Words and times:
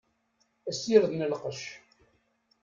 Asired 0.69 1.11
n 1.13 1.27
lqec. 1.31 1.61